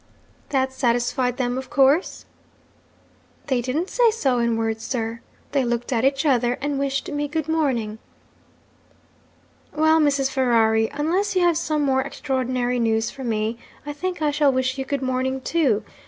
"''That 0.49 0.73
satisfied 0.73 1.37
them, 1.37 1.59
of 1.59 1.69
course?' 1.69 2.25
'They 3.45 3.61
didn't 3.61 3.87
say 3.91 4.09
so 4.09 4.39
in 4.39 4.57
words, 4.57 4.83
sir. 4.83 5.19
They 5.51 5.63
looked 5.63 5.93
at 5.93 6.03
each 6.03 6.25
other 6.25 6.53
and 6.53 6.79
wished 6.79 7.11
me 7.11 7.27
good 7.27 7.47
morning.' 7.47 7.99
'Well, 9.75 9.99
Mrs. 9.99 10.31
Ferrari, 10.31 10.89
unless 10.91 11.35
you 11.35 11.43
have 11.43 11.55
some 11.55 11.83
more 11.83 12.01
extraordinary 12.01 12.79
news 12.79 13.11
for 13.11 13.23
me, 13.23 13.59
I 13.85 13.93
think 13.93 14.23
I 14.23 14.31
shall 14.31 14.51
wish 14.51 14.79
you 14.79 14.85
good 14.85 15.03
morning 15.03 15.39
too. 15.39 15.83